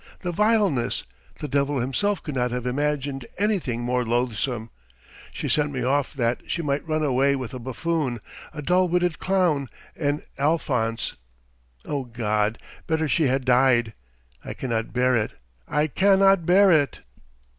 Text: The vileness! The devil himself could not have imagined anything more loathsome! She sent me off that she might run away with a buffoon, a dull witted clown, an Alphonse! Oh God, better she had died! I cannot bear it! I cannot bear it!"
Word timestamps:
The 0.21 0.31
vileness! 0.31 1.03
The 1.41 1.47
devil 1.47 1.77
himself 1.77 2.23
could 2.23 2.33
not 2.33 2.49
have 2.49 2.65
imagined 2.65 3.27
anything 3.37 3.83
more 3.83 4.03
loathsome! 4.03 4.71
She 5.31 5.47
sent 5.47 5.71
me 5.71 5.83
off 5.83 6.15
that 6.15 6.41
she 6.49 6.63
might 6.63 6.87
run 6.87 7.03
away 7.03 7.35
with 7.35 7.53
a 7.53 7.59
buffoon, 7.59 8.19
a 8.51 8.63
dull 8.63 8.87
witted 8.89 9.19
clown, 9.19 9.69
an 9.95 10.23
Alphonse! 10.39 11.17
Oh 11.85 12.05
God, 12.05 12.57
better 12.87 13.07
she 13.07 13.27
had 13.27 13.45
died! 13.45 13.93
I 14.43 14.55
cannot 14.55 14.91
bear 14.91 15.15
it! 15.15 15.33
I 15.67 15.85
cannot 15.85 16.47
bear 16.47 16.71
it!" 16.71 17.01